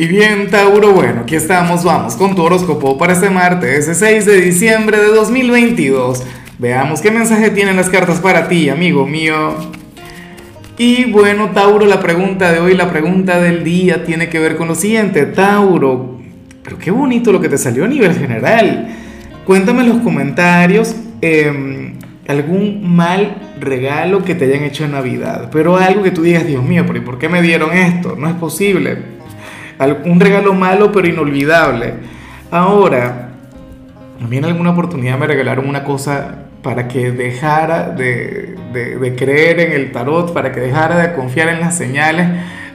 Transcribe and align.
Y 0.00 0.06
bien, 0.06 0.48
Tauro, 0.48 0.92
bueno, 0.92 1.22
aquí 1.22 1.34
estamos, 1.34 1.82
vamos 1.82 2.14
con 2.14 2.36
tu 2.36 2.42
horóscopo 2.44 2.96
para 2.96 3.14
este 3.14 3.30
martes, 3.30 3.90
6 3.92 4.26
de 4.26 4.40
diciembre 4.40 4.96
de 4.96 5.08
2022. 5.08 6.22
Veamos 6.60 7.00
qué 7.00 7.10
mensaje 7.10 7.50
tienen 7.50 7.74
las 7.74 7.88
cartas 7.88 8.20
para 8.20 8.46
ti, 8.46 8.68
amigo 8.68 9.04
mío. 9.08 9.56
Y 10.78 11.10
bueno, 11.10 11.50
Tauro, 11.50 11.84
la 11.84 11.98
pregunta 11.98 12.52
de 12.52 12.60
hoy, 12.60 12.76
la 12.76 12.92
pregunta 12.92 13.40
del 13.40 13.64
día 13.64 14.04
tiene 14.04 14.28
que 14.28 14.38
ver 14.38 14.56
con 14.56 14.68
lo 14.68 14.76
siguiente. 14.76 15.26
Tauro, 15.26 16.20
pero 16.62 16.78
qué 16.78 16.92
bonito 16.92 17.32
lo 17.32 17.40
que 17.40 17.48
te 17.48 17.58
salió 17.58 17.84
a 17.84 17.88
nivel 17.88 18.14
general. 18.14 18.94
Cuéntame 19.44 19.82
en 19.82 19.88
los 19.88 19.98
comentarios 19.98 20.94
em, 21.22 21.94
algún 22.28 22.94
mal 22.94 23.36
regalo 23.58 24.22
que 24.22 24.36
te 24.36 24.44
hayan 24.44 24.62
hecho 24.62 24.84
en 24.84 24.92
Navidad, 24.92 25.48
pero 25.50 25.76
algo 25.76 26.04
que 26.04 26.12
tú 26.12 26.22
digas, 26.22 26.46
Dios 26.46 26.62
mío, 26.62 26.84
pero 26.86 27.00
¿y 27.00 27.02
por 27.02 27.18
qué 27.18 27.28
me 27.28 27.42
dieron 27.42 27.76
esto? 27.76 28.14
No 28.16 28.28
es 28.28 28.34
posible 28.36 29.17
un 30.04 30.20
regalo 30.20 30.54
malo 30.54 30.92
pero 30.92 31.06
inolvidable. 31.06 31.94
Ahora, 32.50 33.30
a 34.22 34.26
mí 34.26 34.36
en 34.36 34.44
alguna 34.44 34.70
oportunidad 34.70 35.18
me 35.18 35.26
regalaron 35.26 35.68
una 35.68 35.84
cosa 35.84 36.46
para 36.62 36.88
que 36.88 37.12
dejara 37.12 37.90
de, 37.90 38.56
de, 38.72 39.14
creer 39.16 39.60
en 39.60 39.72
el 39.72 39.92
tarot, 39.92 40.32
para 40.32 40.52
que 40.52 40.60
dejara 40.60 40.98
de 40.98 41.14
confiar 41.14 41.48
en 41.48 41.60
las 41.60 41.76
señales, 41.76 42.28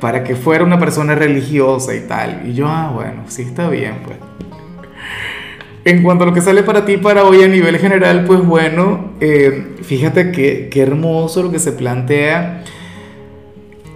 para 0.00 0.22
que 0.22 0.36
fuera 0.36 0.64
una 0.64 0.78
persona 0.78 1.14
religiosa 1.14 1.94
y 1.94 2.00
tal. 2.00 2.42
Y 2.44 2.54
yo, 2.54 2.66
ah, 2.68 2.90
bueno, 2.94 3.22
sí 3.26 3.42
está 3.42 3.68
bien, 3.68 3.94
pues. 4.04 4.16
En 5.84 6.02
cuanto 6.02 6.24
a 6.24 6.26
lo 6.26 6.34
que 6.34 6.42
sale 6.42 6.62
para 6.62 6.84
ti 6.84 6.98
para 6.98 7.24
hoy 7.24 7.42
a 7.42 7.48
nivel 7.48 7.78
general, 7.78 8.24
pues 8.26 8.44
bueno, 8.44 9.12
eh, 9.20 9.76
fíjate 9.82 10.30
que, 10.30 10.68
qué 10.70 10.82
hermoso 10.82 11.42
lo 11.42 11.50
que 11.50 11.58
se 11.58 11.72
plantea 11.72 12.64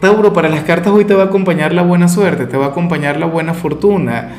Tauro, 0.04 0.34
para 0.34 0.50
las 0.50 0.64
cartas 0.64 0.92
hoy 0.92 1.06
te 1.06 1.14
va 1.14 1.22
a 1.22 1.26
acompañar 1.28 1.72
la 1.72 1.80
buena 1.80 2.08
suerte, 2.08 2.44
te 2.44 2.58
va 2.58 2.66
a 2.66 2.68
acompañar 2.68 3.18
la 3.18 3.24
buena 3.24 3.54
fortuna. 3.54 4.32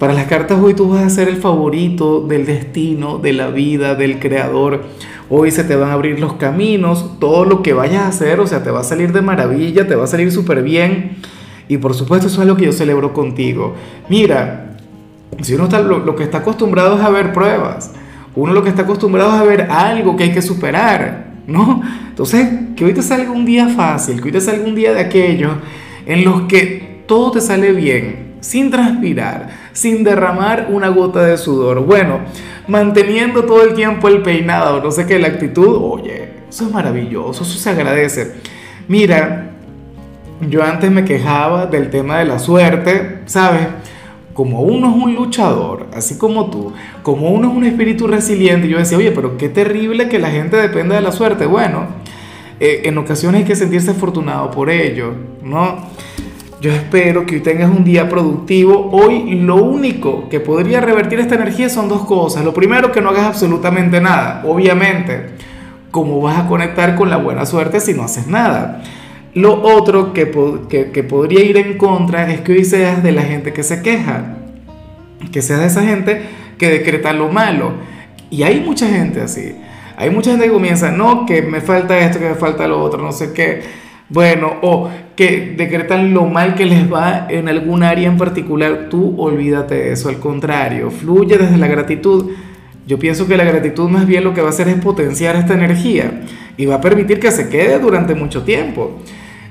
Para 0.00 0.12
las 0.12 0.26
cartas 0.26 0.58
hoy 0.60 0.74
tú 0.74 0.88
vas 0.88 1.04
a 1.04 1.08
ser 1.08 1.28
el 1.28 1.36
favorito 1.36 2.22
del 2.22 2.44
destino, 2.44 3.18
de 3.18 3.32
la 3.32 3.46
vida, 3.46 3.94
del 3.94 4.18
creador. 4.18 4.82
Hoy 5.30 5.52
se 5.52 5.62
te 5.62 5.76
van 5.76 5.90
a 5.90 5.92
abrir 5.92 6.18
los 6.18 6.32
caminos, 6.32 7.12
todo 7.20 7.44
lo 7.44 7.62
que 7.62 7.74
vayas 7.74 8.02
a 8.02 8.08
hacer, 8.08 8.40
o 8.40 8.48
sea, 8.48 8.64
te 8.64 8.72
va 8.72 8.80
a 8.80 8.82
salir 8.82 9.12
de 9.12 9.22
maravilla, 9.22 9.86
te 9.86 9.94
va 9.94 10.02
a 10.02 10.08
salir 10.08 10.32
súper 10.32 10.64
bien. 10.64 11.18
Y 11.68 11.76
por 11.78 11.94
supuesto 11.94 12.26
eso 12.26 12.42
es 12.42 12.48
lo 12.48 12.56
que 12.56 12.64
yo 12.64 12.72
celebro 12.72 13.12
contigo. 13.12 13.76
Mira, 14.08 14.78
si 15.42 15.54
uno 15.54 15.66
está, 15.66 15.78
lo, 15.78 16.00
lo 16.00 16.16
que 16.16 16.24
está 16.24 16.38
acostumbrado 16.38 16.98
es 16.98 17.04
a 17.04 17.10
ver 17.10 17.32
pruebas, 17.32 17.92
uno 18.34 18.52
lo 18.52 18.64
que 18.64 18.70
está 18.70 18.82
acostumbrado 18.82 19.32
es 19.36 19.40
a 19.42 19.44
ver 19.44 19.68
algo 19.70 20.16
que 20.16 20.24
hay 20.24 20.32
que 20.32 20.42
superar. 20.42 21.27
¿No? 21.48 21.82
Entonces, 22.10 22.46
que 22.76 22.84
hoy 22.84 22.92
te 22.92 23.02
salga 23.02 23.32
un 23.32 23.44
día 23.44 23.68
fácil, 23.68 24.20
que 24.20 24.26
hoy 24.26 24.32
te 24.32 24.40
salga 24.40 24.64
un 24.64 24.74
día 24.74 24.92
de 24.92 25.00
aquellos 25.00 25.54
en 26.06 26.24
los 26.24 26.42
que 26.42 27.02
todo 27.06 27.32
te 27.32 27.40
sale 27.40 27.72
bien, 27.72 28.34
sin 28.40 28.70
transpirar, 28.70 29.48
sin 29.72 30.04
derramar 30.04 30.68
una 30.70 30.88
gota 30.88 31.24
de 31.24 31.38
sudor. 31.38 31.80
Bueno, 31.84 32.20
manteniendo 32.68 33.44
todo 33.44 33.64
el 33.64 33.74
tiempo 33.74 34.08
el 34.08 34.22
peinado, 34.22 34.82
no 34.82 34.90
sé 34.90 35.06
qué, 35.06 35.18
la 35.18 35.28
actitud, 35.28 35.78
oye, 35.80 36.28
eso 36.48 36.66
es 36.66 36.72
maravilloso, 36.72 37.42
eso 37.42 37.58
se 37.58 37.70
agradece. 37.70 38.34
Mira, 38.86 39.50
yo 40.48 40.62
antes 40.62 40.90
me 40.90 41.04
quejaba 41.04 41.66
del 41.66 41.88
tema 41.88 42.18
de 42.18 42.26
la 42.26 42.38
suerte, 42.38 43.20
¿sabes? 43.24 43.66
Como 44.38 44.60
uno 44.60 44.90
es 44.90 45.02
un 45.02 45.16
luchador, 45.16 45.88
así 45.96 46.16
como 46.16 46.48
tú, 46.48 46.72
como 47.02 47.30
uno 47.30 47.50
es 47.50 47.56
un 47.56 47.64
espíritu 47.64 48.06
resiliente, 48.06 48.68
yo 48.68 48.78
decía, 48.78 48.96
oye, 48.96 49.10
pero 49.10 49.36
qué 49.36 49.48
terrible 49.48 50.08
que 50.08 50.20
la 50.20 50.30
gente 50.30 50.56
dependa 50.56 50.94
de 50.94 51.00
la 51.00 51.10
suerte. 51.10 51.44
Bueno, 51.44 51.86
eh, 52.60 52.82
en 52.84 52.96
ocasiones 52.98 53.40
hay 53.40 53.44
que 53.48 53.56
sentirse 53.56 53.90
afortunado 53.90 54.52
por 54.52 54.70
ello, 54.70 55.12
¿no? 55.42 55.78
Yo 56.60 56.70
espero 56.70 57.26
que 57.26 57.34
hoy 57.34 57.40
tengas 57.40 57.68
un 57.68 57.82
día 57.82 58.08
productivo. 58.08 58.90
Hoy 58.92 59.34
lo 59.40 59.56
único 59.56 60.28
que 60.28 60.38
podría 60.38 60.80
revertir 60.80 61.18
esta 61.18 61.34
energía 61.34 61.68
son 61.68 61.88
dos 61.88 62.04
cosas. 62.04 62.44
Lo 62.44 62.54
primero, 62.54 62.92
que 62.92 63.00
no 63.00 63.08
hagas 63.08 63.24
absolutamente 63.24 64.00
nada. 64.00 64.44
Obviamente, 64.46 65.30
¿cómo 65.90 66.20
vas 66.20 66.38
a 66.38 66.46
conectar 66.46 66.94
con 66.94 67.10
la 67.10 67.16
buena 67.16 67.44
suerte 67.44 67.80
si 67.80 67.92
no 67.92 68.04
haces 68.04 68.28
nada? 68.28 68.84
Lo 69.34 69.62
otro 69.62 70.12
que, 70.12 70.30
que, 70.68 71.02
podría 71.04 71.44
ir 71.44 71.56
en 71.56 71.76
contra 71.78 72.30
es 72.32 72.40
que 72.40 72.52
hoy 72.52 72.64
seas 72.64 73.02
de 73.02 73.12
la 73.12 73.22
gente 73.22 73.52
que 73.52 73.62
se 73.62 73.82
queja, 73.82 74.36
que 75.30 75.42
seas 75.42 75.60
de 75.60 75.66
esa 75.66 75.82
gente 75.82 76.22
que 76.56 76.68
decreta 76.70 77.12
lo 77.12 77.28
malo. 77.28 77.72
Y 78.30 78.42
hay 78.42 78.60
mucha 78.60 78.88
gente 78.88 79.20
así. 79.20 79.54
Hay 79.96 80.10
mucha 80.10 80.30
gente 80.30 80.46
que 80.46 80.52
comienza, 80.52 80.90
no, 80.90 81.26
que 81.26 81.42
me 81.42 81.60
falta 81.60 81.98
esto, 81.98 82.18
que 82.18 82.28
me 82.28 82.34
falta 82.34 82.66
lo 82.68 82.82
otro, 82.82 83.02
no 83.02 83.12
sé 83.12 83.32
qué. 83.32 83.62
Bueno, 84.08 84.54
o 84.62 84.88
que 85.14 85.54
decretan 85.56 86.14
lo 86.14 86.24
mal 86.24 86.54
que 86.54 86.64
les 86.64 86.90
va 86.90 87.26
en 87.28 87.48
algún 87.48 87.82
área 87.82 88.08
en 88.08 88.16
particular. 88.16 88.86
Tú 88.88 89.20
olvídate 89.20 89.74
de 89.74 89.92
eso, 89.92 90.08
al 90.08 90.18
contrario, 90.18 90.90
fluye 90.90 91.36
desde 91.36 91.58
la 91.58 91.66
gratitud. 91.66 92.30
Yo 92.88 92.98
pienso 92.98 93.28
que 93.28 93.36
la 93.36 93.44
gratitud 93.44 93.90
más 93.90 94.06
bien 94.06 94.24
lo 94.24 94.32
que 94.32 94.40
va 94.40 94.46
a 94.46 94.50
hacer 94.50 94.66
es 94.66 94.76
potenciar 94.76 95.36
esta 95.36 95.52
energía 95.52 96.22
y 96.56 96.64
va 96.64 96.76
a 96.76 96.80
permitir 96.80 97.20
que 97.20 97.30
se 97.30 97.50
quede 97.50 97.78
durante 97.78 98.14
mucho 98.14 98.44
tiempo. 98.44 99.02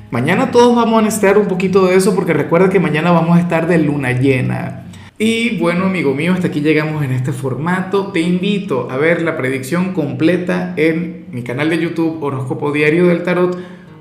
Mañana 0.09 0.50
todos 0.50 0.75
vamos 0.75 0.98
a 0.98 1.03
necesitar 1.03 1.38
un 1.38 1.46
poquito 1.48 1.86
de 1.86 1.98
eso 1.98 2.16
porque 2.16 2.34
recuerda 2.34 2.70
que 2.70 2.80
mañana 2.80 3.12
vamos 3.12 3.38
a 3.38 3.40
estar 3.40 3.68
de 3.68 3.78
luna 3.78 4.14
llena. 4.14 4.86
Y 5.20 5.59
bueno, 5.59 5.86
amigo 5.86 6.16
mío, 6.16 6.34
hasta 6.34 6.48
aquí 6.48 6.62
llegamos 6.62 7.06
en 7.06 7.12
este 7.12 7.31
formato. 7.31 8.08
Te 8.08 8.22
invito 8.22 8.88
a 8.90 8.98
ver 8.98 9.22
la 9.22 9.38
predicción 9.38 9.94
completa 9.94 10.74
en 10.75 11.28
mi 11.31 11.44
canal 11.44 11.69
de 11.69 11.78
YouTube 11.78 12.18
Horóscopo 12.24 12.72
Diario 12.72 13.06
del 13.06 13.22
Tarot 13.22 13.56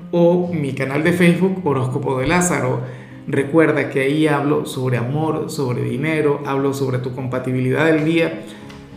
o 0.09 0.51
mi 0.51 0.73
canal 0.73 1.03
de 1.03 1.13
Facebook 1.13 1.61
Horóscopo 1.63 2.17
de 2.17 2.25
Lázaro. 2.25 2.81
Recuerda 3.27 3.91
que 3.91 3.99
ahí 3.99 4.25
hablo 4.25 4.65
sobre 4.65 4.97
amor, 4.97 5.51
sobre 5.51 5.83
dinero, 5.83 6.41
hablo 6.47 6.73
sobre 6.73 6.97
tu 6.97 7.13
compatibilidad 7.13 7.85
del 7.85 8.03
día 8.03 8.41